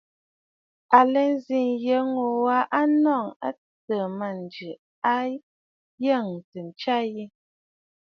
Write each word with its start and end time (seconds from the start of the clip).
À 0.97 0.99
lɛ 1.13 1.21
nzi 1.33 1.57
nyə 1.69 1.97
ŋû 2.13 2.23
a 2.79 2.81
nɔŋə̀ 3.03 3.35
a 3.47 3.49
tɨtɨ̀ɨ̀ 3.59 4.13
mânjì, 4.17 4.69
ŋ̀ghɔŋtə 5.99 6.57
ntsya 6.67 6.97
yi. 7.13 7.23